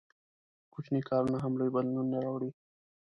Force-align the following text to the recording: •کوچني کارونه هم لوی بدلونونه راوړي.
•کوچني 0.73 1.01
کارونه 1.09 1.37
هم 1.43 1.53
لوی 1.59 1.69
بدلونونه 1.75 2.17
راوړي. 2.25 2.49